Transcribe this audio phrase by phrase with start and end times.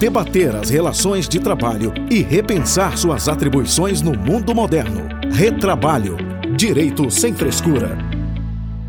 [0.00, 5.06] debater as relações de trabalho e repensar suas atribuições no mundo moderno.
[5.30, 6.16] Retrabalho.
[6.56, 7.98] Direito sem frescura.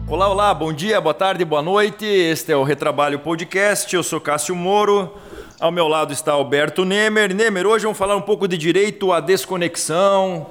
[0.08, 2.06] Olá, olá, bom dia, boa tarde, boa noite.
[2.06, 3.94] Este é o Retrabalho Podcast.
[3.94, 5.12] Eu sou Cássio Moro.
[5.60, 7.36] Ao meu lado está Alberto Nemer.
[7.36, 10.48] Nemer, hoje vamos falar um pouco de direito à desconexão,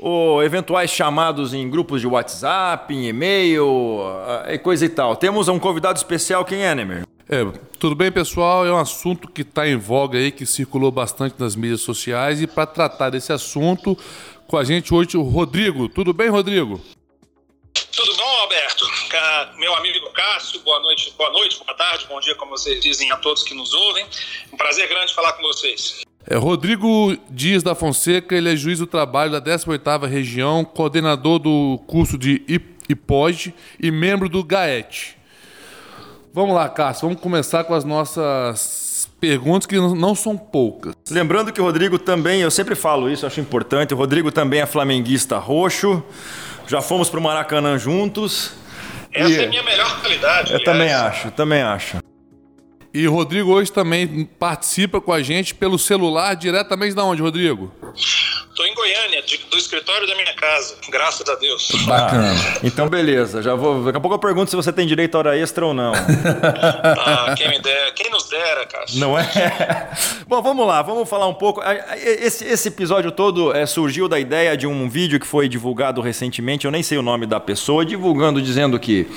[0.00, 4.00] ou eventuais chamados em grupos de WhatsApp, em e-mail
[4.48, 5.14] e coisa e tal.
[5.14, 7.13] Temos um convidado especial, quem é, Nemer?
[7.28, 7.42] É,
[7.78, 8.66] tudo bem, pessoal?
[8.66, 12.42] É um assunto que está em voga aí, que circulou bastante nas mídias sociais.
[12.42, 13.96] E para tratar desse assunto,
[14.46, 15.88] com a gente hoje o Rodrigo.
[15.88, 16.80] Tudo bem, Rodrigo?
[17.92, 18.84] Tudo bom, Alberto?
[19.56, 23.16] Meu amigo Cássio, boa noite, boa noite, boa tarde, bom dia, como vocês dizem a
[23.16, 24.04] todos que nos ouvem.
[24.52, 26.02] Um prazer grande falar com vocês.
[26.28, 31.78] É, Rodrigo Dias da Fonseca, ele é juiz do trabalho da 18ª região, coordenador do
[31.86, 32.42] curso de
[32.88, 35.16] IPOD e membro do GAET.
[36.34, 40.92] Vamos lá, Cássio, vamos começar com as nossas perguntas que não são poucas.
[41.08, 44.66] Lembrando que o Rodrigo também, eu sempre falo isso, acho importante, o Rodrigo também é
[44.66, 46.02] flamenguista roxo,
[46.66, 48.50] já fomos para o Maracanã juntos.
[49.12, 49.36] Essa e...
[49.36, 50.50] é a minha melhor qualidade.
[50.50, 50.64] Eu aliás.
[50.64, 52.03] também acho, também acho.
[52.94, 57.72] E Rodrigo hoje também participa com a gente pelo celular, diretamente da onde, Rodrigo?
[57.92, 61.68] Estou em Goiânia, de, do escritório da minha casa, graças a Deus.
[61.86, 62.32] Bacana.
[62.32, 63.42] Ah, então, beleza.
[63.42, 63.82] Já vou.
[63.82, 65.92] Daqui a pouco eu pergunto se você tem direito a hora extra ou não.
[67.04, 68.84] ah, quem me dera, quem nos dera, cara.
[68.94, 69.26] Não é?
[70.28, 71.60] Bom, vamos lá, vamos falar um pouco.
[71.96, 76.64] Esse, esse episódio todo é, surgiu da ideia de um vídeo que foi divulgado recentemente,
[76.64, 79.08] eu nem sei o nome da pessoa, divulgando, dizendo que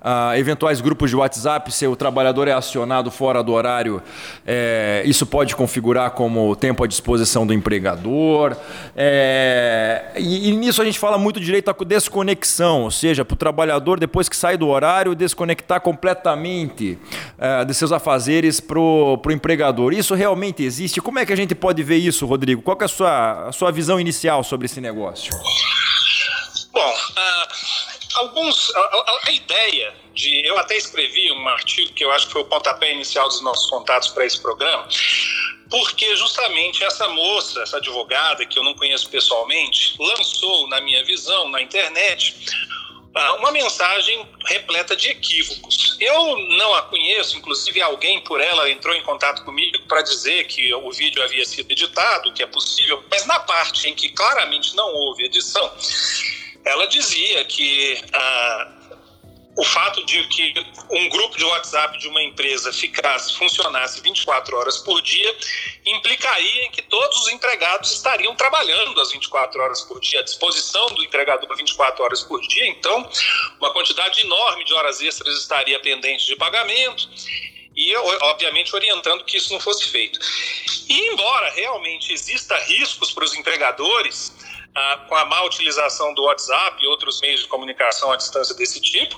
[0.00, 4.02] ah, eventuais grupos de WhatsApp, se o trabalhador é acionado fora do horário,
[4.46, 8.56] é, isso pode configurar como tempo à disposição do empregador.
[8.96, 13.36] É, e, e, nisso a gente fala muito direito à desconexão, ou seja, para o
[13.36, 16.98] trabalhador, depois que sai do horário, desconectar completamente
[17.38, 19.92] é, de seus afazeres para o empregador.
[19.92, 21.00] Isso realmente existe?
[21.00, 22.62] Como é que a gente pode ver isso, Rodrigo?
[22.62, 25.32] Qual é a sua, a sua visão inicial sobre esse negócio?
[26.74, 27.53] Bom, uh,
[28.16, 28.74] alguns.
[28.74, 30.46] A, a, ideia de.
[30.46, 33.68] Eu até escrevi um artigo que eu acho que foi o pontapé inicial dos nossos
[33.70, 34.86] contatos para esse programa
[35.70, 41.48] porque justamente essa moça, essa advogada, que eu não conheço pessoalmente, lançou, na minha visão,
[41.48, 42.36] na internet,
[43.38, 45.96] uma mensagem repleta de equívocos.
[46.00, 50.74] Eu não a conheço, inclusive alguém por ela entrou em contato comigo para dizer que
[50.74, 54.92] o vídeo havia sido editado, que é possível, mas na parte em que claramente não
[54.92, 55.72] houve edição,
[56.64, 58.74] ela dizia que ah,
[59.56, 60.54] o fato de que
[60.90, 65.36] um grupo de WhatsApp de uma empresa ficasse, funcionasse 24 horas por dia,
[65.86, 70.86] implicaria em que todos os empregados estariam trabalhando as 24 horas por dia, à disposição
[70.88, 73.08] do empregador 24 horas por dia, então
[73.60, 77.08] uma quantidade enorme de horas extras estaria pendente de pagamento
[77.76, 80.18] e, obviamente, orientando que isso não fosse feito.
[80.88, 84.32] E, embora realmente exista riscos para os empregadores,
[84.74, 88.80] ah, com a má utilização do WhatsApp e outros meios de comunicação à distância desse
[88.80, 89.16] tipo,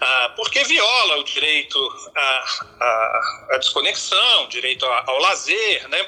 [0.00, 1.78] ah, porque viola o direito
[2.14, 2.44] à,
[2.80, 3.20] à,
[3.52, 6.06] à desconexão, direito ao, ao lazer, né?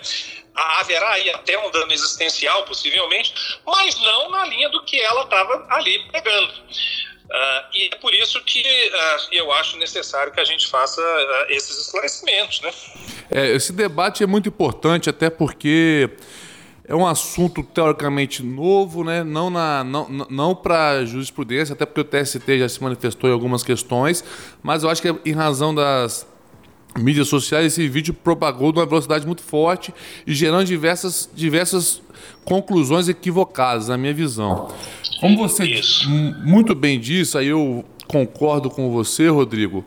[0.55, 3.33] haverá aí até um dano existencial, possivelmente,
[3.67, 6.53] mas não na linha do que ela estava ali pegando.
[7.33, 11.51] Uh, e é por isso que uh, eu acho necessário que a gente faça uh,
[11.51, 12.61] esses esclarecimentos.
[12.61, 12.73] Né?
[13.31, 16.11] É, esse debate é muito importante, até porque
[16.93, 19.25] é um assunto teoricamente novo, né?
[19.25, 23.63] não, na, não, não para jurisprudência, até porque o TST já se manifestou em algumas
[23.63, 24.23] questões,
[24.63, 26.27] mas eu acho que é em razão das
[26.99, 29.95] mídias sociais esse vídeo propagou numa velocidade muito forte
[30.27, 32.03] e gerando diversas, diversas
[32.45, 34.69] conclusões equivocadas, na minha visão.
[35.19, 35.81] Como você
[36.45, 39.85] muito bem disse, aí eu concordo com você, Rodrigo,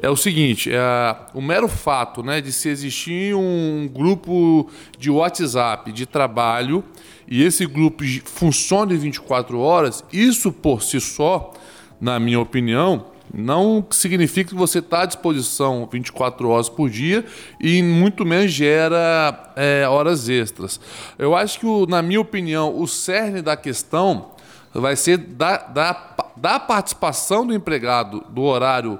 [0.00, 4.68] é o seguinte: é, o mero fato né, de se existir um grupo
[4.98, 6.84] de WhatsApp de trabalho
[7.26, 11.52] e esse grupo funciona em 24 horas, isso por si só,
[12.00, 17.24] na minha opinião, não significa que você está à disposição 24 horas por dia
[17.60, 20.80] e muito menos gera é, horas extras.
[21.18, 24.30] Eu acho que, na minha opinião, o cerne da questão
[24.72, 28.98] vai ser da, da, da participação do empregado do horário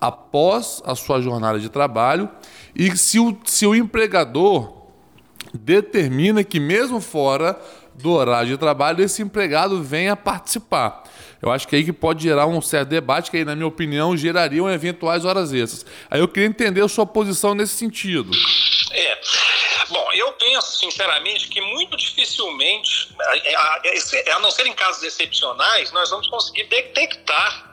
[0.00, 2.28] após a sua jornada de trabalho
[2.74, 4.76] e se o, se o empregador
[5.54, 7.58] determina que, mesmo fora
[7.94, 11.02] do horário de trabalho, esse empregado venha participar.
[11.40, 14.16] Eu acho que aí que pode gerar um certo debate, que aí, na minha opinião,
[14.16, 15.86] gerariam eventuais horas extras.
[16.10, 18.30] Aí eu queria entender a sua posição nesse sentido.
[18.92, 19.18] É.
[19.88, 23.14] Bom, eu penso, sinceramente, que muito dificilmente,
[24.34, 27.66] a, não ser em casos excepcionais, nós vamos conseguir detectar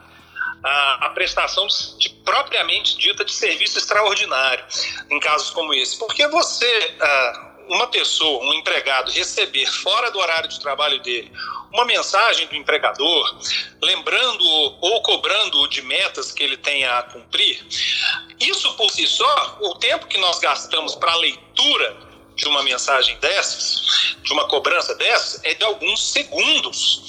[0.63, 1.67] a, a prestação
[1.97, 4.63] de, propriamente dita de serviço extraordinário
[5.09, 5.97] em casos como esse.
[5.97, 11.31] Porque você, uh, uma pessoa, um empregado, receber fora do horário de trabalho dele
[11.73, 13.35] uma mensagem do empregador,
[13.81, 17.65] lembrando ou cobrando de metas que ele tenha a cumprir,
[18.39, 24.15] isso por si só, o tempo que nós gastamos para leitura de uma mensagem dessas,
[24.21, 27.01] de uma cobrança dessas, é de alguns segundos.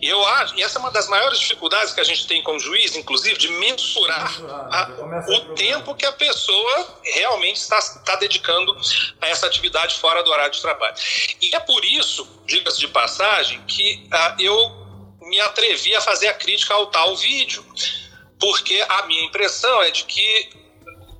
[0.00, 2.58] E eu acho, e essa é uma das maiores dificuldades que a gente tem como
[2.58, 8.76] juiz, inclusive, de mensurar, mensurar a, o tempo que a pessoa realmente está, está dedicando
[9.20, 10.94] a essa atividade fora do horário de trabalho.
[11.40, 14.84] E é por isso, diga-se de passagem, que ah, eu
[15.22, 17.64] me atrevi a fazer a crítica ao tal vídeo.
[18.38, 20.63] Porque a minha impressão é de que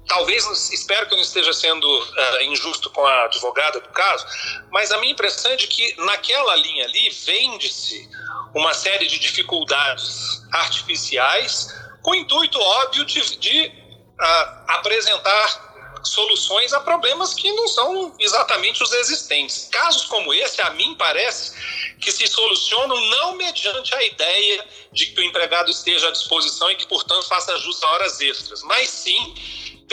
[0.07, 4.27] talvez, espero que eu não esteja sendo uh, injusto com a advogada do caso,
[4.71, 8.09] mas a minha impressão é de que naquela linha ali vende-se
[8.55, 11.69] uma série de dificuldades artificiais
[12.03, 15.75] com o intuito óbvio de, de uh, apresentar
[16.05, 19.69] soluções a problemas que não são exatamente os existentes.
[19.71, 21.55] Casos como esse, a mim parece
[21.99, 26.77] que se solucionam não mediante a ideia de que o empregado esteja à disposição e
[26.77, 29.35] que, portanto, faça jus a horas extras, mas sim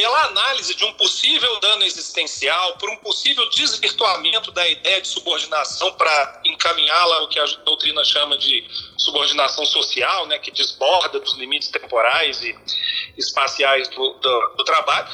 [0.01, 5.93] pela análise de um possível dano existencial, por um possível desvirtuamento da ideia de subordinação
[5.93, 8.67] para encaminhá-la ao que a doutrina chama de
[8.97, 12.57] subordinação social, né, que desborda dos limites temporais e
[13.15, 15.07] espaciais do, do, do trabalho,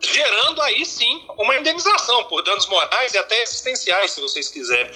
[0.00, 4.90] gerando aí sim uma indenização por danos morais e até existenciais, se vocês quiserem.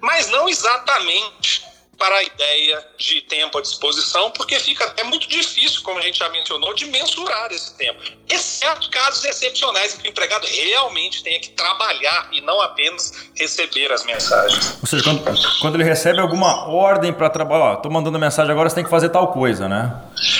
[0.00, 1.62] Mas não exatamente
[1.98, 6.18] para a ideia de tempo à disposição, porque fica até muito difícil, como a gente
[6.18, 8.00] já mencionou, de mensurar esse tempo.
[8.28, 13.90] Exceto casos excepcionais em que o empregado realmente tenha que trabalhar e não apenas receber
[13.92, 14.78] as mensagens.
[14.80, 15.22] Ou seja, quando,
[15.60, 19.08] quando ele recebe alguma ordem para trabalhar, estou mandando mensagem agora, você tem que fazer
[19.08, 19.94] tal coisa, né?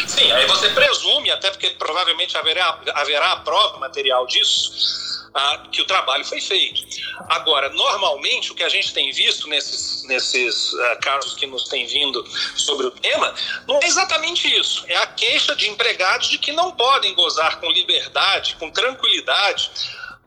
[0.06, 5.25] Sim, aí você presume, até porque provavelmente haverá, haverá a prova material disso,
[5.70, 6.82] que o trabalho foi feito.
[7.28, 11.86] Agora, normalmente, o que a gente tem visto nesses, nesses uh, casos que nos têm
[11.86, 12.24] vindo
[12.56, 13.34] sobre o tema,
[13.66, 14.84] não é exatamente isso.
[14.88, 19.70] É a queixa de empregados de que não podem gozar com liberdade, com tranquilidade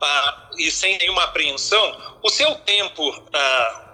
[0.00, 3.08] uh, e sem nenhuma apreensão o seu tempo.
[3.10, 3.90] Uh,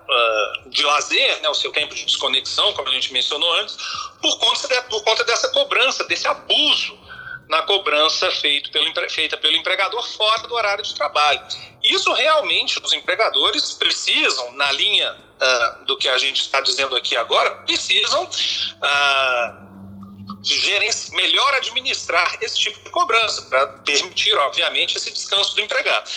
[0.66, 3.76] de lazer, né, o seu tempo de desconexão, como a gente mencionou antes,
[4.22, 6.96] por conta, de, por conta dessa cobrança, desse abuso
[7.48, 11.40] na cobrança feito pelo, feita pelo empregador fora do horário de trabalho.
[11.82, 17.16] Isso realmente os empregadores precisam, na linha uh, do que a gente está dizendo aqui
[17.16, 19.65] agora, precisam uh,
[21.12, 26.08] melhor administrar esse tipo de cobrança, para permitir, obviamente, esse descanso do empregado.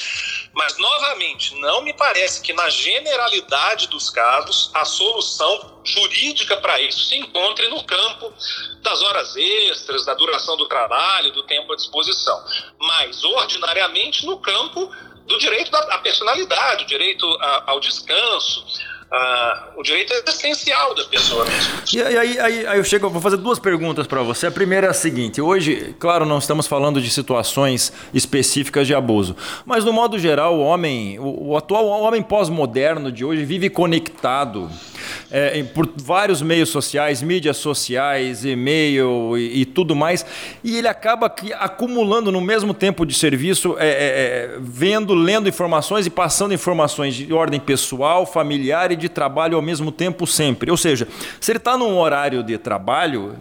[0.54, 7.06] Mas, novamente, não me parece que na generalidade dos casos a solução jurídica para isso
[7.06, 8.34] se encontre no campo
[8.82, 12.44] das horas extras, da duração do trabalho, do tempo à disposição,
[12.80, 14.92] mas ordinariamente no campo
[15.26, 17.26] do direito à personalidade, o direito
[17.68, 18.66] ao descanso,
[19.12, 21.74] ah, o direito é essencial da pessoa mesmo.
[21.94, 24.46] E aí, aí, aí eu chego, vou fazer duas perguntas para você.
[24.46, 29.36] A primeira é a seguinte: hoje, claro, não estamos falando de situações específicas de abuso,
[29.66, 34.70] mas no modo geral, o homem, o, o atual homem pós-moderno de hoje vive conectado
[35.32, 40.26] é, por vários meios sociais, mídias sociais, e-mail e, e, tudo mais,
[40.64, 46.06] e ele acaba acumulando no mesmo tempo de serviço, é, é, é, vendo, lendo informações
[46.06, 50.72] e passando informações de ordem pessoal, familiar e de trabalho ao mesmo tempo sempre.
[50.72, 51.08] Ou seja,
[51.40, 53.36] se ele está num horário de trabalho,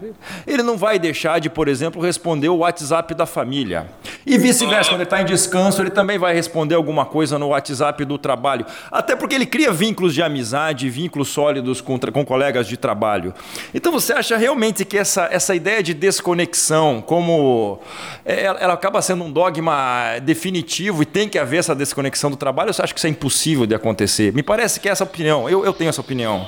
[0.45, 3.87] ele não vai deixar de, por exemplo, responder o WhatsApp da família.
[4.25, 8.05] E vice-versa, quando ele está em descanso, ele também vai responder alguma coisa no WhatsApp
[8.05, 8.65] do trabalho.
[8.91, 13.33] Até porque ele cria vínculos de amizade, vínculos sólidos com, com colegas de trabalho.
[13.73, 17.79] Então você acha realmente que essa, essa ideia de desconexão, como
[18.25, 22.73] é, ela acaba sendo um dogma definitivo e tem que haver essa desconexão do trabalho,
[22.73, 24.33] você acha que isso é impossível de acontecer?
[24.33, 26.47] Me parece que é essa opinião, eu, eu tenho essa opinião.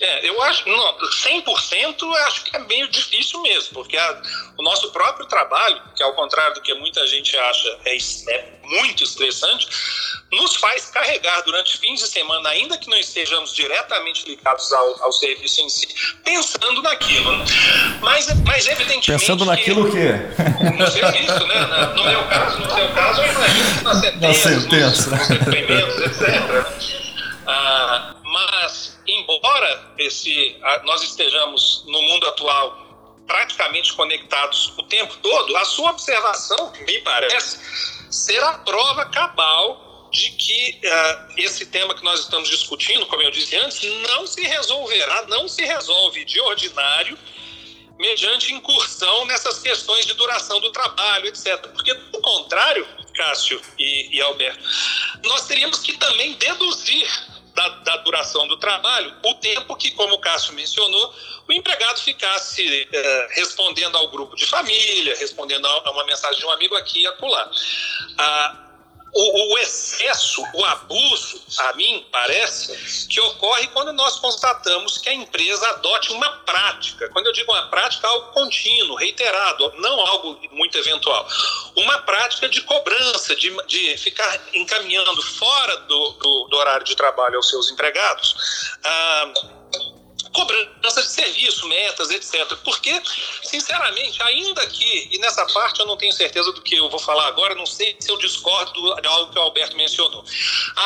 [0.00, 4.22] É, eu acho, não, 100% eu acho que é meio difícil mesmo, porque a,
[4.58, 7.96] o nosso próprio trabalho, que ao contrário do que muita gente acha é,
[8.30, 9.68] é muito estressante,
[10.32, 15.12] nos faz carregar durante fins de semana, ainda que não estejamos diretamente ligados ao, ao
[15.12, 15.86] serviço em si,
[16.24, 17.30] pensando naquilo.
[18.00, 19.12] Mas, mas evidentemente.
[19.12, 20.74] Pensando naquilo que.
[20.76, 21.66] No serviço, né?
[21.94, 23.82] No meu caso, no seu caso, eu imagino
[24.20, 27.04] nas sentenças, nos, nos depoimentos, etc.
[27.46, 32.84] Ah, mas, embora esse, nós estejamos no mundo atual
[33.26, 37.58] praticamente conectados o tempo todo, a sua observação, me parece,
[38.10, 43.30] será a prova cabal de que uh, esse tema que nós estamos discutindo, como eu
[43.32, 47.18] disse antes, não se resolverá, não se resolve de ordinário
[47.98, 51.58] mediante incursão nessas questões de duração do trabalho, etc.
[51.68, 54.62] Porque, do contrário, Cássio e, e Alberto,
[55.24, 57.08] nós teríamos que também deduzir
[57.54, 61.14] da, da, duração do trabalho o tempo que, como o Cássio mencionou,
[61.48, 66.50] o empregado ficasse eh, respondendo ao grupo de família, respondendo a, uma mensagem de um
[66.50, 67.50] amigo aqui e acolá.
[68.18, 68.63] Ah,
[69.14, 75.14] o, o, excesso, o abuso, a mim parece, que ocorre quando nós constatamos que a
[75.14, 77.08] empresa adote uma prática.
[77.10, 81.26] Quando eu digo uma prática, algo contínuo, reiterado, não algo muito eventual.
[81.76, 87.36] Uma prática de cobrança, de, de ficar encaminhando fora do, do, do horário de trabalho
[87.36, 88.34] aos seus empregados.
[88.82, 89.32] Ah,
[90.34, 92.56] cobrança de serviço, metas, etc.
[92.64, 93.00] Porque,
[93.42, 97.28] sinceramente, ainda que, e nessa parte eu não tenho certeza do que eu vou falar
[97.28, 100.24] agora, não sei se eu discordo de algo que o Alberto mencionou.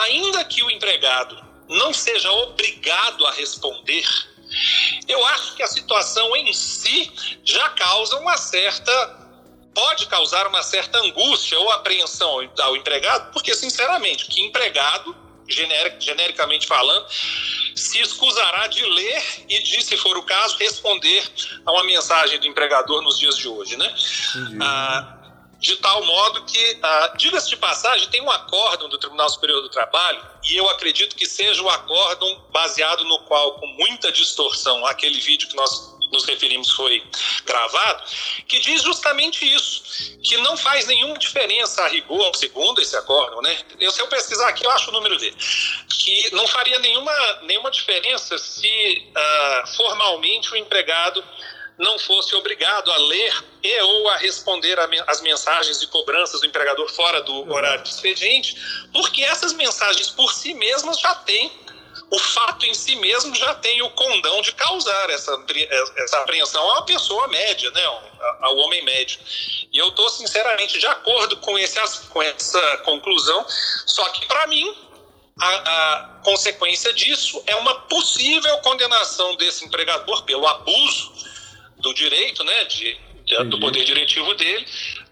[0.04, 4.06] Ainda que o empregado não seja obrigado a responder,
[5.08, 7.10] eu acho que a situação em si
[7.44, 9.18] já causa uma certa
[9.74, 15.16] pode causar uma certa angústia ou apreensão ao empregado, porque, sinceramente, que empregado
[15.48, 17.06] genericamente falando,
[17.74, 21.24] se escusará de ler e de, se for o caso, responder
[21.64, 23.94] a uma mensagem do empregador nos dias de hoje, né?
[24.60, 25.14] Ah,
[25.58, 29.68] de tal modo que, ah, diga-se de passagem, tem um acórdão do Tribunal Superior do
[29.68, 35.20] Trabalho, e eu acredito que seja o acórdão baseado no qual, com muita distorção, aquele
[35.20, 37.02] vídeo que nós nos referimos foi
[37.44, 38.04] gravado,
[38.46, 43.58] que diz justamente isso, que não faz nenhuma diferença a rigor, segundo esse acórdão, né?
[43.78, 45.36] Eu, se eu pesquisar aqui, eu acho o número dele,
[45.88, 47.12] que não faria nenhuma,
[47.42, 51.22] nenhuma diferença se uh, formalmente o empregado
[51.78, 56.88] não fosse obrigado a ler e ou a responder as mensagens de cobranças do empregador
[56.90, 58.56] fora do horário de expediente,
[58.92, 61.50] porque essas mensagens por si mesmas já têm
[62.10, 65.44] o fato em si mesmo já tem o condão de causar essa,
[65.96, 67.84] essa apreensão a uma pessoa média, né,
[68.40, 69.20] ao homem médio.
[69.72, 71.78] E eu estou sinceramente de acordo com, esse,
[72.08, 73.44] com essa conclusão,
[73.86, 74.74] só que para mim
[75.40, 81.12] a, a, consequência disso é uma possível condenação desse empregador pelo abuso
[81.78, 82.98] do direito, né, de,
[83.48, 84.66] do poder diretivo dele,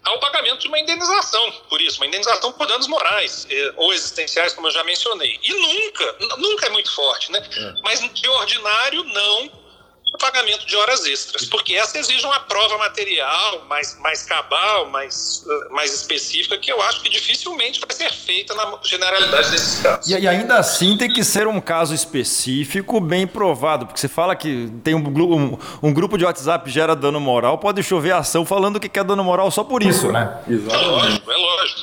[0.07, 4.55] ao pagamento de uma indenização por isso, uma indenização por danos morais eh, ou existenciais,
[4.55, 5.39] como eu já mencionei.
[5.43, 7.39] E nunca, nunca é muito forte, né?
[7.39, 7.75] É.
[7.83, 9.66] Mas de ordinário, não
[10.15, 15.45] o pagamento de horas extras, porque essa exige uma prova material mais, mais cabal, mais,
[15.71, 20.09] mais específica, que eu acho que dificilmente vai ser feita na generalidade desses casos.
[20.09, 24.73] E, ainda assim tem que ser um caso específico, bem provado, porque você fala que
[24.85, 28.89] tem um, um, um grupo de WhatsApp gera dano moral, pode chover ação falando que
[28.89, 30.41] quer dano moral só por isso, né?
[30.49, 30.85] Exatamente.
[30.85, 31.81] É lógico, é lógico.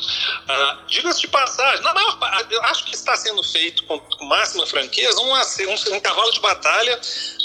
[0.47, 2.17] Ah, Diga-se de passagem, na maior,
[2.49, 6.39] eu acho que está sendo feito com, com máxima franqueza um, um, um cavalo de
[6.39, 6.99] batalha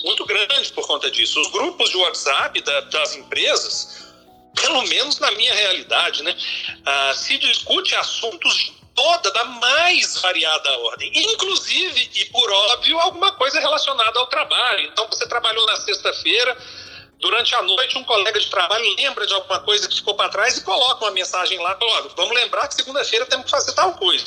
[0.05, 1.41] muito grande por conta disso.
[1.41, 4.07] Os grupos de WhatsApp da, das empresas,
[4.55, 6.37] pelo menos na minha realidade, né,
[6.85, 13.31] ah, se discute assuntos de toda, da mais variada ordem, inclusive, e por óbvio, alguma
[13.33, 14.89] coisa relacionada ao trabalho.
[14.89, 16.57] Então, você trabalhou na sexta-feira,
[17.21, 20.57] durante a noite, um colega de trabalho lembra de alguma coisa que ficou para trás
[20.57, 24.25] e coloca uma mensagem lá, coloca, vamos lembrar que segunda-feira temos que fazer tal coisa.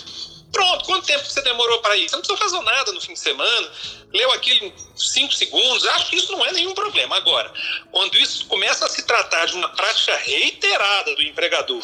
[0.51, 2.09] Pronto, quanto tempo você demorou para ir?
[2.09, 3.71] Você não precisa fazer nada no fim de semana,
[4.13, 7.15] leu aquilo em cinco segundos, acho que isso não é nenhum problema.
[7.15, 7.51] Agora,
[7.91, 11.81] quando isso começa a se tratar de uma prática reiterada do empregador,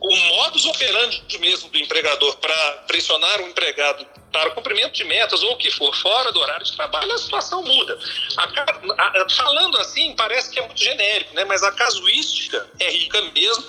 [0.00, 5.42] o modus operandi mesmo do empregador para pressionar o empregado para o cumprimento de metas
[5.42, 7.98] ou o que for fora do horário de trabalho, a situação muda.
[8.36, 11.44] A, a, falando assim, parece que é muito genérico, né?
[11.44, 13.64] mas a casuística é rica mesmo.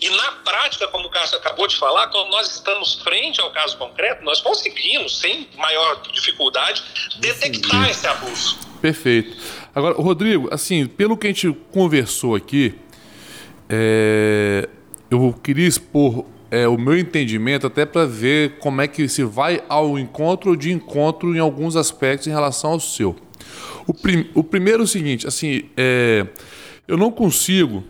[0.00, 3.76] E na prática, como o Cássio acabou de falar, quando nós estamos frente ao caso
[3.78, 6.82] concreto, nós conseguimos, sem maior dificuldade,
[7.16, 8.58] detectar esse abuso.
[8.80, 9.36] Perfeito.
[9.74, 12.78] Agora, Rodrigo, assim, pelo que a gente conversou aqui,
[13.68, 14.68] é,
[15.12, 19.62] eu queria expor é, o meu entendimento até para ver como é que se vai
[19.68, 23.16] ao encontro de encontro em alguns aspectos em relação ao seu.
[23.86, 26.26] O, prim, o primeiro é o seguinte, assim, é,
[26.86, 27.82] eu não consigo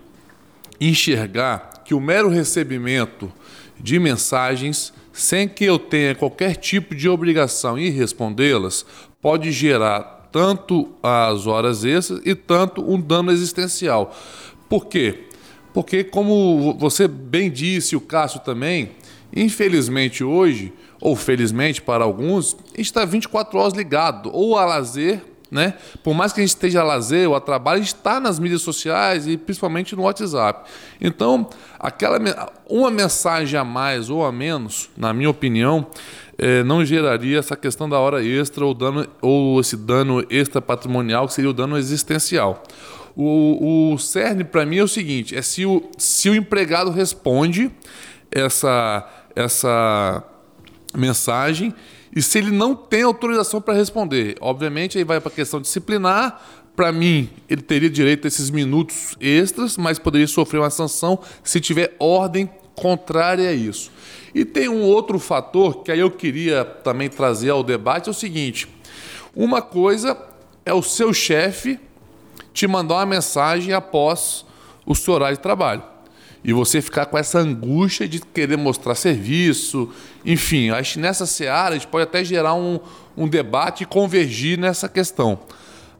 [0.81, 3.33] enxergar que o mero recebimento
[3.79, 8.87] de mensagens sem que eu tenha qualquer tipo de obrigação em respondê-las
[9.21, 14.17] pode gerar tanto as horas extras e tanto um dano existencial.
[14.69, 15.25] Por quê?
[15.73, 18.93] Porque, como você bem disse, o Cássio também,
[19.35, 25.23] infelizmente hoje, ou felizmente para alguns, a gente está 24 horas ligado, ou a lazer,
[25.51, 25.75] né?
[26.03, 28.39] Por mais que a gente esteja a lazer ou a trabalho, a gente está nas
[28.39, 30.71] mídias sociais e principalmente no WhatsApp.
[30.99, 31.47] Então,
[31.79, 32.19] aquela
[32.67, 35.87] uma mensagem a mais ou a menos, na minha opinião,
[36.39, 41.27] é, não geraria essa questão da hora extra ou, dano, ou esse dano extra patrimonial,
[41.27, 42.63] que seria o dano existencial.
[43.17, 47.71] O, o cerne para mim é o seguinte: é se o, se o empregado responde
[48.31, 50.25] essa, essa
[50.95, 51.75] mensagem
[52.15, 54.37] e se ele não tem autorização para responder.
[54.41, 56.41] Obviamente, aí vai para a questão disciplinar.
[56.75, 61.61] Para mim, ele teria direito a esses minutos extras, mas poderia sofrer uma sanção se
[61.61, 63.91] tiver ordem contrária a isso.
[64.35, 68.15] E tem um outro fator que aí eu queria também trazer ao debate: é o
[68.15, 68.69] seguinte.
[69.35, 70.17] Uma coisa
[70.65, 71.79] é o seu chefe
[72.53, 74.45] te mandar uma mensagem após
[74.85, 75.83] o seu horário de trabalho.
[76.45, 79.89] E você ficar com essa angústia de querer mostrar serviço,
[80.25, 82.81] enfim, acho que nessa seara a gente pode até gerar um,
[83.17, 85.39] um debate e convergir nessa questão.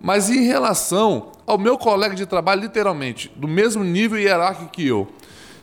[0.01, 5.09] Mas em relação ao meu colega de trabalho, literalmente, do mesmo nível hierárquico que eu,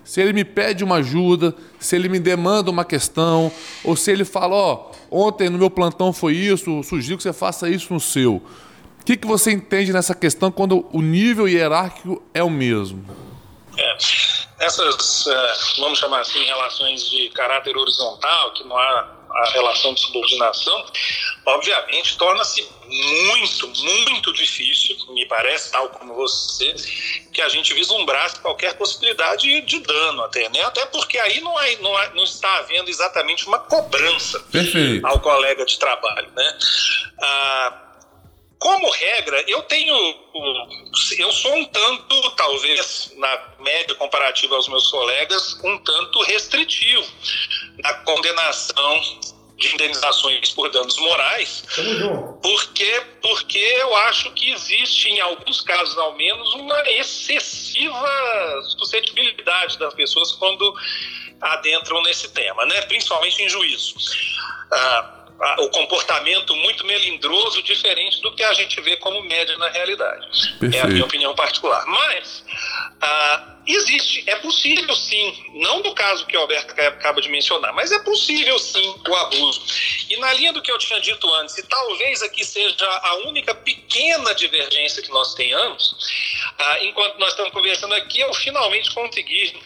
[0.10, 3.52] se ele me pede uma ajuda, se ele me demanda uma questão,
[3.84, 7.34] ou se ele fala, ó, oh, ontem no meu plantão foi isso, sugiro que você
[7.34, 8.42] faça isso no seu.
[9.02, 13.06] O que, que você entende nessa questão quando o nível hierárquico é o mesmo?
[13.78, 13.98] É,
[14.60, 20.02] essas, é, vamos chamar assim, relações de caráter horizontal, que não há a relação de
[20.02, 20.86] subordinação,
[21.46, 26.74] obviamente torna-se muito, muito difícil, me parece, tal como você,
[27.32, 30.62] que a gente vislumbrasse qualquer possibilidade de dano até, né?
[30.64, 35.06] Até porque aí não, é, não, é, não está havendo exatamente uma cobrança Perfeito.
[35.06, 36.58] ao colega de trabalho, né?
[37.22, 37.89] Ah,
[38.60, 39.96] como regra, eu tenho.
[41.18, 47.08] Eu sou um tanto, talvez, na média comparativa aos meus colegas, um tanto restritivo
[47.80, 49.02] na condenação
[49.56, 51.64] de indenizações por danos morais,
[52.42, 59.94] porque, porque eu acho que existe, em alguns casos ao menos, uma excessiva suscetibilidade das
[59.94, 60.74] pessoas quando
[61.42, 62.82] adentram nesse tema, né?
[62.84, 63.96] principalmente em juízo.
[64.72, 65.19] Ah,
[65.60, 70.28] o comportamento muito melindroso, diferente do que a gente vê como média na realidade.
[70.60, 70.76] Perfeito.
[70.76, 71.86] É a minha opinião particular.
[71.86, 72.44] Mas
[73.00, 77.92] ah, existe, é possível sim, não no caso que o Alberto acaba de mencionar, mas
[77.92, 79.62] é possível sim o abuso.
[80.10, 83.56] E na linha do que eu tinha dito antes, e talvez aqui seja a única
[83.56, 85.96] pequena divergência que nós tenhamos,
[86.58, 89.58] ah, enquanto nós estamos conversando aqui, eu finalmente consegui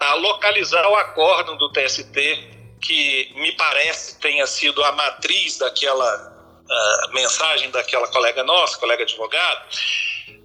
[0.00, 6.38] ah, localizar o acórdão do TST que me parece tenha sido a matriz daquela
[6.68, 9.64] uh, mensagem daquela colega nossa, colega advogado.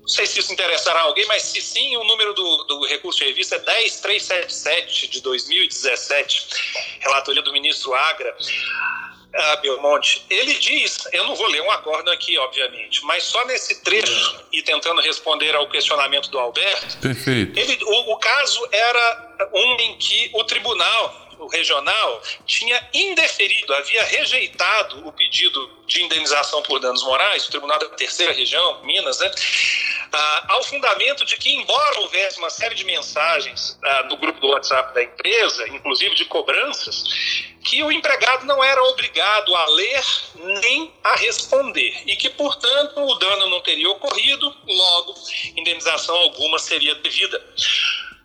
[0.01, 3.19] Não sei se isso interessará a alguém, mas se sim, o número do, do recurso
[3.19, 6.47] de revista é 10377 de 2017,
[6.99, 8.35] relatoria do ministro Agra.
[9.35, 13.81] Ah, Belmonte, ele diz, eu não vou ler um acordo aqui, obviamente, mas só nesse
[13.81, 16.97] trecho e tentando responder ao questionamento do Alberto.
[16.97, 17.57] Perfeito.
[17.57, 24.03] Ele, o, o caso era um em que o tribunal o regional tinha indeferido, havia
[24.03, 29.31] rejeitado o pedido de indenização por danos morais, o Tribunal da Terceira Região, Minas, né,
[30.11, 34.47] ah, ao fundamento de que, embora houvesse uma série de mensagens ah, no grupo do
[34.47, 37.03] WhatsApp da empresa, inclusive de cobranças,
[37.63, 40.03] que o empregado não era obrigado a ler
[40.61, 45.15] nem a responder e que, portanto, o dano não teria ocorrido, logo,
[45.55, 47.41] indenização alguma seria devida.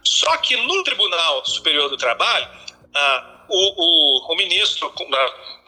[0.04, 2.48] Só que no Tribunal Superior do Trabalho,
[2.98, 4.92] ah, o, o, o, ministro,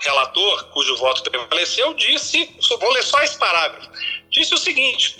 [0.00, 3.88] relator, cujo voto prevaleceu, disse, vou ler só esse parágrafo,
[4.30, 5.16] disse o seguinte: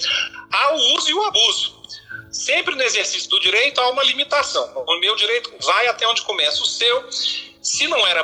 [0.53, 1.81] há o uso e o abuso.
[2.33, 4.85] Sempre no exercício do direito há uma limitação.
[4.87, 7.09] O meu direito vai até onde começa o seu.
[7.61, 8.23] Se não era,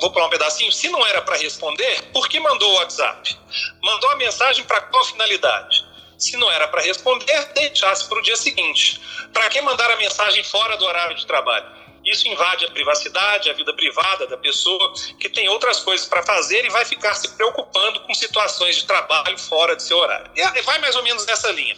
[0.00, 3.36] vou pular um pedacinho, se não era para responder, por que mandou o WhatsApp?
[3.82, 5.84] Mandou a mensagem para qual finalidade?
[6.16, 9.00] Se não era para responder, deixasse para o dia seguinte.
[9.32, 11.66] Para que mandar a mensagem fora do horário de trabalho?
[12.10, 16.64] Isso invade a privacidade, a vida privada da pessoa, que tem outras coisas para fazer
[16.64, 20.30] e vai ficar se preocupando com situações de trabalho fora de seu horário.
[20.34, 21.76] E vai mais ou menos nessa linha.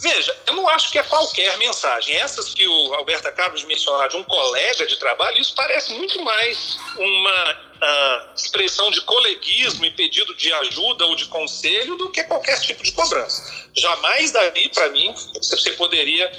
[0.00, 2.14] Veja, eu não acho que é qualquer mensagem.
[2.14, 6.22] Essas que o Alberto acaba de mencionar de um colega de trabalho, isso parece muito
[6.22, 12.22] mais uma uh, expressão de coleguismo e pedido de ajuda ou de conselho do que
[12.24, 13.42] qualquer tipo de cobrança.
[13.76, 16.30] Jamais daí, para mim, você poderia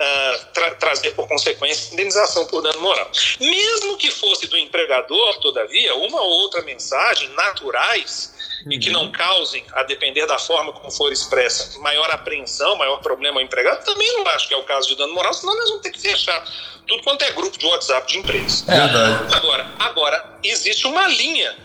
[0.00, 3.10] uh, tra trazer por consequência indenização por dano moral.
[3.38, 8.34] Mesmo que fosse do empregador, todavia, uma ou outra mensagem naturais
[8.68, 13.38] e que não causem, a depender da forma como for expressa, maior apreensão, maior problema
[13.40, 15.82] ao empregado, também não acho que é o caso de dano moral, senão nós vamos
[15.82, 16.44] ter que fechar
[16.86, 18.68] tudo quanto é grupo de WhatsApp de empresas.
[18.68, 19.34] É verdade.
[19.34, 21.56] Agora, agora existe uma linha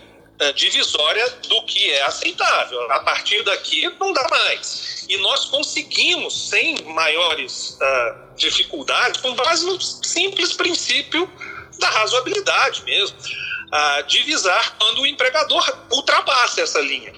[0.56, 2.92] divisória do que é aceitável.
[2.92, 5.06] A partir daqui não dá mais.
[5.08, 11.32] E nós conseguimos, sem maiores uh, dificuldades, com base no simples princípio
[11.80, 13.18] da razoabilidade mesmo.
[13.72, 17.12] a divisar quando o empregador ultrapassa essa linha.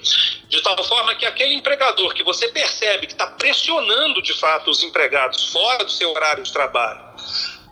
[0.48, 4.82] De tal forma que aquele empregador que você percebe que está pressionando de fato os
[4.82, 7.07] empregados fora do seu horário de trabalho,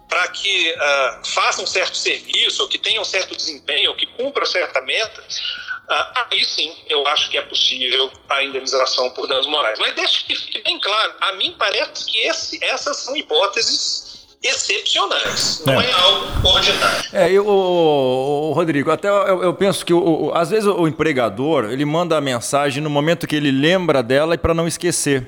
[0.08, 4.06] para que uh, façam um certo serviço, ou que tenham um certo desempenho, ou que
[4.06, 9.46] cumpram certa meta, uh, aí sim eu acho que é possível a indenização por danos
[9.46, 9.78] morais.
[9.78, 14.06] Mas deixa que fique bem claro, a mim parece que esse, essas são hipóteses
[14.42, 17.04] excepcionais, não é, é algo ordinário.
[17.12, 20.86] É, eu, o, o Rodrigo, até eu, eu penso que o, o, às vezes o
[20.86, 25.26] empregador ele manda a mensagem no momento que ele lembra dela e para não esquecer.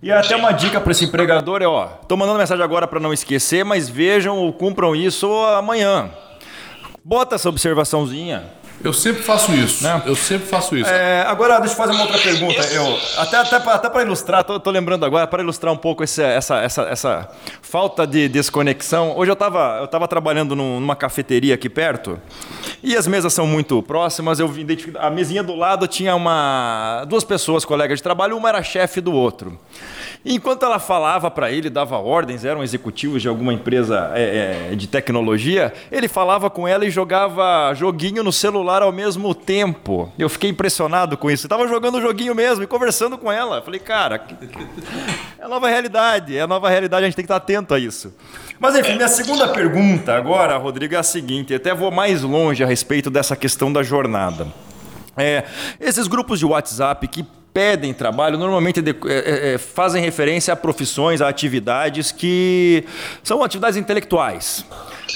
[0.00, 3.12] E até uma dica para esse empregador é, ó, tô mandando mensagem agora para não
[3.12, 6.08] esquecer, mas vejam ou cumpram isso amanhã.
[7.04, 8.44] Bota essa observaçãozinha.
[8.82, 9.82] Eu sempre faço isso.
[9.82, 10.02] Né?
[10.06, 10.88] Eu sempre faço isso.
[10.88, 12.62] É, agora, deixa eu fazer uma outra pergunta.
[12.72, 16.22] Eu, até até, até para ilustrar, tô, tô, lembrando agora, para ilustrar um pouco esse,
[16.22, 17.28] essa, essa, essa
[17.60, 19.16] falta de desconexão.
[19.16, 22.20] Hoje eu estava eu tava trabalhando numa cafeteria aqui perto
[22.82, 24.38] e as mesas são muito próximas.
[24.38, 24.48] Eu
[24.98, 29.12] a mesinha do lado tinha uma duas pessoas, colegas de trabalho, uma era chefe do
[29.12, 29.58] outro.
[30.24, 34.86] Enquanto ela falava para ele, dava ordens, eram executivos de alguma empresa é, é, de
[34.86, 40.12] tecnologia, ele falava com ela e jogava joguinho no celular ao mesmo tempo.
[40.18, 41.46] Eu fiquei impressionado com isso.
[41.46, 43.62] Estava jogando o joguinho mesmo e conversando com ela.
[43.62, 44.20] Falei, cara,
[45.38, 47.78] é a nova realidade, é a nova realidade, a gente tem que estar atento a
[47.78, 48.12] isso.
[48.58, 52.66] Mas enfim, minha segunda pergunta agora, Rodrigo, é a seguinte: até vou mais longe a
[52.66, 54.48] respeito dessa questão da jornada.
[55.16, 55.44] É,
[55.80, 57.26] esses grupos de WhatsApp que
[57.58, 62.84] pedem trabalho normalmente é, é, é, fazem referência a profissões, a atividades que
[63.24, 64.64] são atividades intelectuais.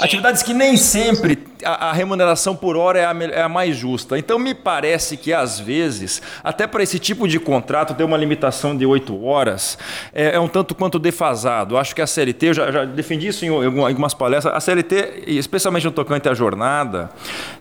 [0.00, 4.18] Atividades que nem sempre a, remuneração por hora é a, é a, mais justa.
[4.18, 8.76] Então, me parece que, às vezes, até para esse tipo de contrato ter uma limitação
[8.76, 9.78] de oito horas
[10.12, 11.78] é, é, um tanto quanto defasado.
[11.78, 15.24] Acho que a CLT, eu já, já defendi isso em, em algumas palestras, a CLT,
[15.26, 17.10] especialmente no tocante à jornada,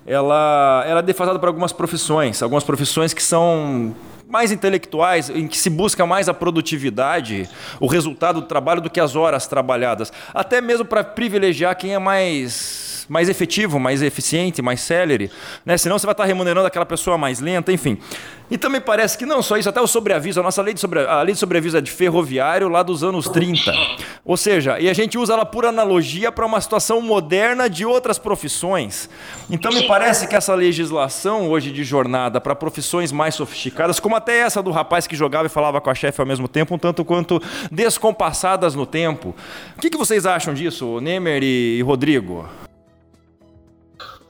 [0.07, 2.41] ela, ela é defasada para algumas profissões.
[2.41, 3.93] Algumas profissões que são
[4.31, 8.99] mais intelectuais, em que se busca mais a produtividade, o resultado do trabalho do que
[8.99, 10.11] as horas trabalhadas.
[10.33, 15.29] Até mesmo para privilegiar quem é mais mais efetivo, mais eficiente, mais célere,
[15.65, 15.77] né?
[15.77, 17.97] Senão você vai estar remunerando aquela pessoa mais lenta, enfim.
[18.49, 21.01] E também parece que não só isso, até o sobreaviso, a nossa lei de, sobre,
[21.01, 23.73] a lei de sobreaviso é de ferroviário lá dos anos 30.
[24.23, 28.17] Ou seja, e a gente usa ela por analogia para uma situação moderna de outras
[28.17, 29.09] profissões.
[29.49, 34.39] Então me parece que essa legislação hoje de jornada para profissões mais sofisticadas, como até
[34.39, 37.03] essa do rapaz que jogava e falava com a chefe ao mesmo tempo, um tanto
[37.03, 39.35] quanto descompassadas no tempo.
[39.77, 42.47] O que, que vocês acham disso, Nemer e Rodrigo?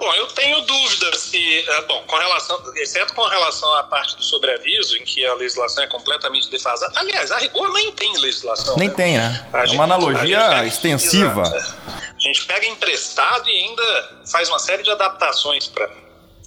[0.01, 4.23] Bom, eu tenho dúvidas se, é, bom, com relação, exceto com relação à parte do
[4.23, 6.91] sobreaviso, em que a legislação é completamente defasada.
[6.95, 8.75] Aliás, a rigor nem tem legislação.
[8.77, 8.95] Nem né?
[8.95, 9.47] tem, né?
[9.53, 11.43] A é gente, uma analogia extensiva.
[11.43, 15.87] A gente pega emprestado e ainda faz uma série de adaptações para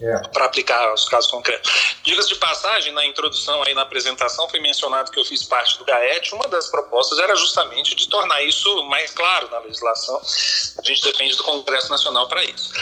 [0.05, 0.29] é.
[0.29, 1.97] para aplicar os casos concretos.
[2.03, 5.85] Diga-se de passagem, na introdução aí na apresentação foi mencionado que eu fiz parte do
[5.85, 6.35] GAET.
[6.35, 10.21] Uma das propostas era justamente de tornar isso mais claro na legislação.
[10.79, 12.73] A gente depende do Congresso Nacional para isso.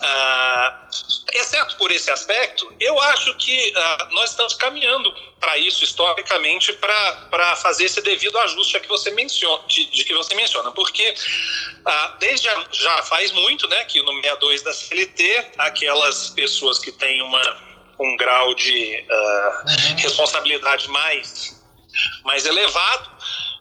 [0.00, 0.88] Ah,
[1.34, 5.12] exceto por esse aspecto, eu acho que ah, nós estamos caminhando
[5.42, 10.36] para isso historicamente para fazer esse devido ajuste que você menciona, de, de que você
[10.36, 11.14] menciona, porque
[11.84, 16.92] ah, desde já, já faz muito, né, que no 62 da CLT aquelas pessoas que
[16.92, 21.60] têm uma um grau de uh, responsabilidade mais
[22.24, 23.10] mais elevado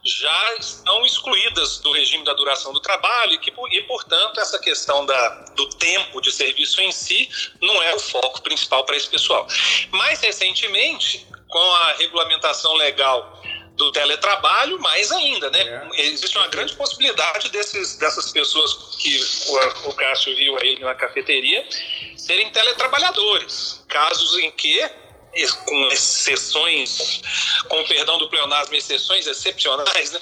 [0.04, 5.30] já estão excluídas do regime da duração do trabalho e, e portanto, essa questão da,
[5.56, 7.30] do tempo de serviço em si
[7.62, 9.46] não é o foco principal para esse pessoal.
[9.92, 13.40] Mais recentemente, com a regulamentação legal
[13.76, 15.90] do teletrabalho, mais ainda, né?
[15.96, 16.02] É.
[16.02, 21.68] Existe uma grande possibilidade desses, dessas pessoas que o, o Cássio viu aí na cafeteria
[22.16, 23.84] serem teletrabalhadores.
[23.88, 24.90] Casos em que
[25.66, 27.22] com exceções,
[27.70, 30.20] com perdão do pleonasmo, exceções excepcionais, né?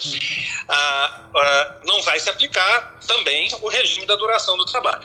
[0.67, 5.01] ah, ah, não vai se aplicar também o regime da duração do trabalho.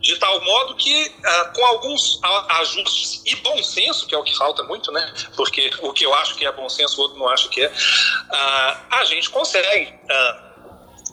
[0.00, 2.20] De tal modo que, ah, com alguns
[2.60, 5.14] ajustes e bom senso, que é o que falta muito, né?
[5.34, 7.72] porque o que eu acho que é bom senso, o outro não acha que é,
[8.30, 10.44] ah, a gente consegue ah,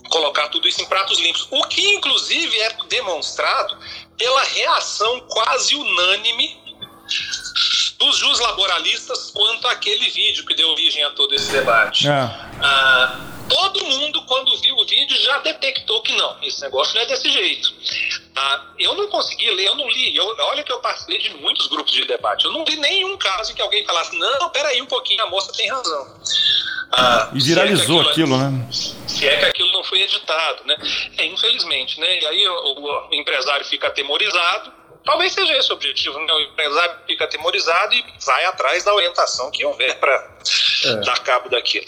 [0.10, 1.48] colocar tudo isso em pratos limpos.
[1.52, 3.78] O que, inclusive, é demonstrado
[4.17, 6.64] pela reação quase unânime
[8.05, 12.07] dos jus laboralistas quanto àquele vídeo que deu origem a todo esse debate.
[12.07, 12.11] É.
[12.61, 17.05] Ah, todo mundo, quando viu o vídeo, já detectou que não, esse negócio não é
[17.07, 17.73] desse jeito.
[18.35, 20.15] Ah, eu não consegui ler, eu não li.
[20.15, 22.45] Eu, olha que eu participei de muitos grupos de debate.
[22.45, 25.51] Eu não vi nenhum caso em que alguém falasse: não, peraí um pouquinho, a moça
[25.53, 26.19] tem razão.
[26.91, 28.67] Ah, e viralizou é aquilo, aquilo, né?
[28.71, 30.75] Se é que aquilo não foi editado, né?
[31.17, 32.19] É, infelizmente, né?
[32.19, 34.71] E aí o, o empresário fica atemorizado
[35.05, 36.19] Talvez seja esse o objetivo.
[36.19, 36.33] Né?
[36.33, 40.27] O empresário fica atemorizado e vai atrás da orientação que houver para
[40.85, 40.95] é.
[41.05, 41.85] dar cabo daquilo.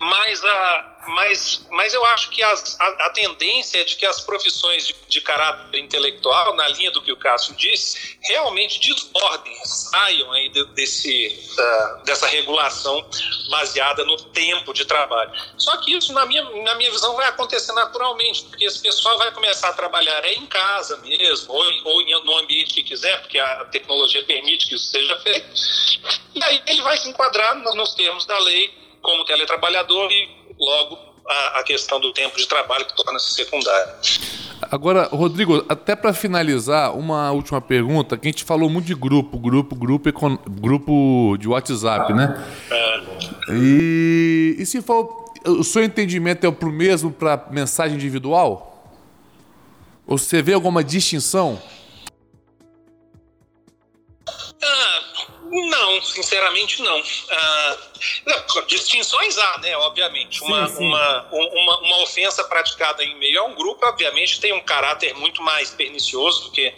[0.00, 4.20] Mas, a, mas, mas eu acho que as, a, a, tendência é de que as
[4.20, 10.30] profissões de, de, caráter intelectual, na linha do que o Cássio disse, realmente desbordem, saiam
[10.32, 11.50] aí de, desse,
[12.04, 13.04] dessa regulação
[13.50, 15.32] baseada no tempo de trabalho.
[15.56, 19.32] Só que isso, na minha, na minha visão, vai acontecer naturalmente, porque esse pessoal vai
[19.32, 23.64] começar a trabalhar é em casa mesmo, ou, ou no ambiente que quiser, porque a
[23.66, 25.48] tecnologia permite que isso seja feito.
[26.34, 31.62] E aí ele vai se enquadrar nos termos da lei como teletrabalhador e logo a,
[31.62, 33.94] questão do tempo de trabalho que torna-se secundária.
[34.70, 39.38] Agora, Rodrigo, até para finalizar, uma última pergunta, que a gente falou muito de grupo,
[39.38, 40.10] grupo, grupo,
[40.48, 42.46] grupo de WhatsApp, né?
[42.70, 43.00] É.
[43.52, 48.94] E, e se for, o seu entendimento é o mesmo para mensagem individual?
[50.06, 51.60] Você vê alguma distinção?
[55.50, 57.02] Não, sinceramente não.
[57.28, 57.78] Ah,
[58.68, 59.76] distinções há, né?
[59.78, 60.40] Obviamente.
[60.42, 60.86] Uma, sim, sim.
[60.86, 65.42] Uma, uma, uma, ofensa praticada em meio a um grupo, obviamente, tem um caráter muito
[65.42, 66.72] mais pernicioso do que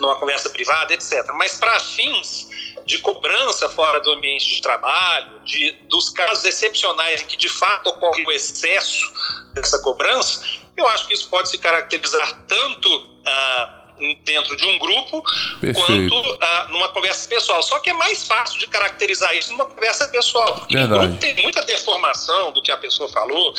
[0.00, 1.26] numa conversa privada, etc.
[1.34, 2.48] Mas para fins
[2.86, 7.90] de cobrança fora do ambiente de trabalho, de, dos casos excepcionais em que de fato
[7.90, 9.12] ocorre o excesso
[9.52, 10.42] dessa cobrança,
[10.74, 13.18] eu acho que isso pode se caracterizar tanto.
[13.26, 13.77] Ah,
[14.24, 15.22] dentro de um grupo
[15.60, 16.10] Perfeito.
[16.10, 17.62] quanto ah, numa conversa pessoal.
[17.62, 21.06] Só que é mais fácil de caracterizar isso numa conversa pessoal, porque Verdade.
[21.06, 23.54] grupo tem muita deformação do que a pessoa falou.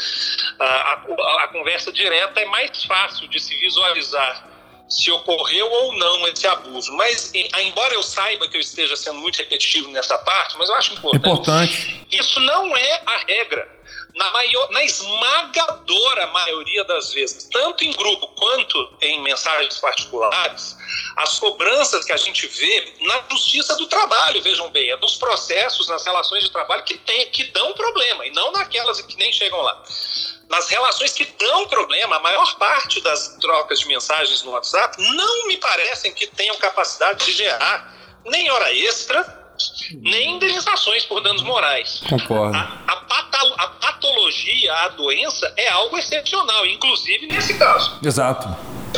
[0.60, 4.50] Ah, a, a conversa direta é mais fácil de se visualizar
[4.90, 6.92] se ocorreu ou não esse abuso.
[6.94, 10.94] Mas, embora eu saiba que eu esteja sendo muito repetitivo nessa parte, mas eu acho
[10.94, 11.28] importante.
[11.28, 12.08] importante.
[12.12, 13.79] Isso não é a regra
[14.16, 20.78] na, maior, na esmagadora maioria das vezes, tanto em grupo quanto em mensagens particulares,
[21.16, 25.88] as cobranças que a gente vê na justiça do trabalho, vejam bem, é dos processos,
[25.88, 29.62] nas relações de trabalho que, tem, que dão problema, e não naquelas que nem chegam
[29.62, 29.84] lá.
[30.50, 35.48] Nas relações que dão problema, a maior parte das trocas de mensagens no WhatsApp não
[35.48, 37.96] me parecem que tenham capacidade de gerar
[38.26, 39.40] nem hora extra,
[39.94, 42.02] nem indenizações por danos morais.
[42.10, 42.58] Concordo.
[42.58, 42.96] A, a,
[43.58, 48.00] a, patologia, a doença é algo excepcional, inclusive nesse caso.
[48.04, 48.48] Exato.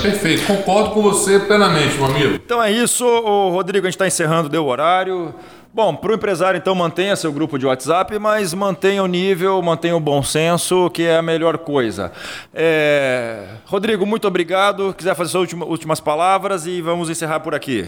[0.01, 2.36] Perfeito, concordo com você plenamente, meu amigo.
[2.36, 3.06] Então é isso,
[3.49, 5.34] Rodrigo, a gente está encerrando, deu horário.
[5.73, 9.95] Bom, para o empresário, então, mantenha seu grupo de WhatsApp, mas mantenha o nível, mantenha
[9.95, 12.12] o bom senso, que é a melhor coisa.
[12.54, 13.47] É...
[13.65, 14.93] Rodrigo, muito obrigado.
[14.93, 17.88] Quiser fazer suas últimas palavras e vamos encerrar por aqui.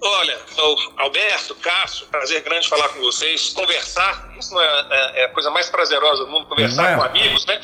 [0.00, 0.38] Olha,
[0.98, 5.50] Alberto, Cássio, prazer grande falar com vocês, conversar, isso não é, é, é a coisa
[5.50, 6.96] mais prazerosa do mundo, conversar é.
[6.96, 7.60] com amigos, né?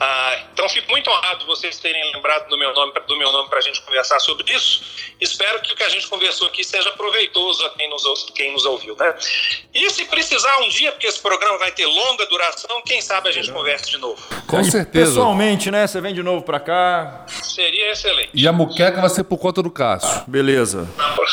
[0.00, 3.58] Ah, então fico muito honrado vocês terem lembrado do meu nome, do meu nome para
[3.58, 4.82] a gente conversar sobre isso.
[5.20, 8.02] Espero que o que a gente conversou aqui seja proveitoso a quem nos,
[8.34, 9.14] quem nos ouviu, né?
[9.74, 13.32] E se precisar um dia, porque esse programa vai ter longa duração, quem sabe a
[13.32, 14.22] gente conversa de novo.
[14.46, 15.06] Com certeza.
[15.06, 15.86] Pessoalmente, né?
[15.86, 17.26] Você vem de novo para cá.
[17.42, 18.30] Seria excelente.
[18.34, 20.24] E a muqueca vai ser por conta do Cássio.
[20.28, 20.88] Beleza.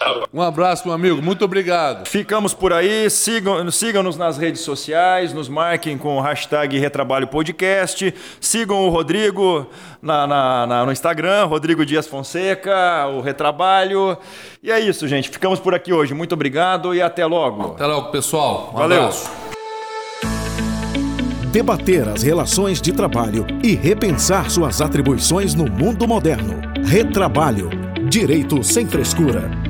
[0.32, 1.20] Um abraço, meu amigo.
[1.22, 2.06] Muito obrigado.
[2.08, 3.08] Ficamos por aí.
[3.10, 5.32] Sigam-nos sigam nas redes sociais.
[5.32, 8.14] Nos marquem com o hashtag Retrabalho Podcast.
[8.40, 9.66] Sigam o Rodrigo
[10.00, 14.16] na, na, na, no Instagram, Rodrigo Dias Fonseca, o Retrabalho.
[14.62, 15.28] E é isso, gente.
[15.28, 16.14] Ficamos por aqui hoje.
[16.14, 17.72] Muito obrigado e até logo.
[17.74, 18.70] Até logo, pessoal.
[18.74, 19.02] Um Valeu.
[19.02, 19.30] Abraço.
[21.52, 26.60] Debater as relações de trabalho e repensar suas atribuições no mundo moderno.
[26.84, 29.69] Retrabalho Direito sem frescura.